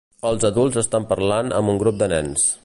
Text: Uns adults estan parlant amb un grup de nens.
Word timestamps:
Uns 0.29 0.45
adults 0.49 0.79
estan 0.83 1.05
parlant 1.11 1.55
amb 1.59 1.75
un 1.75 1.79
grup 1.85 2.01
de 2.01 2.09
nens. 2.17 2.49